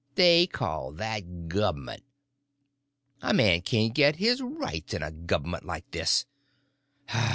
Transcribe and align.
They 0.15 0.47
call 0.47 0.93
that 0.93 1.25
govment! 1.47 2.01
A 3.21 3.35
man 3.35 3.61
can't 3.61 3.93
get 3.93 4.15
his 4.15 4.41
rights 4.41 4.95
in 4.95 5.03
a 5.03 5.11
govment 5.11 5.63
like 5.63 5.91
this. 5.91 6.25